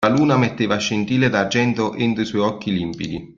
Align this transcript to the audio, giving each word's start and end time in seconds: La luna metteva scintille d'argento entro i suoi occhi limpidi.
La 0.03 0.11
luna 0.15 0.35
metteva 0.35 0.77
scintille 0.79 1.29
d'argento 1.29 1.93
entro 1.93 2.23
i 2.23 2.25
suoi 2.25 2.41
occhi 2.41 2.73
limpidi. 2.73 3.21